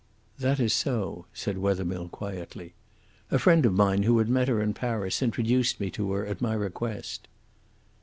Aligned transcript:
"That 0.39 0.59
is 0.59 0.73
so," 0.73 1.27
said 1.31 1.59
Wethermill 1.59 2.09
quietly. 2.09 2.73
"A 3.29 3.37
friend 3.37 3.63
of 3.67 3.75
mine 3.75 4.01
who 4.01 4.17
had 4.17 4.29
met 4.29 4.47
her 4.47 4.59
in 4.59 4.73
Paris 4.73 5.21
introduced 5.21 5.79
me 5.79 5.91
to 5.91 6.11
her 6.13 6.25
at 6.25 6.41
my 6.41 6.55
request." 6.55 7.27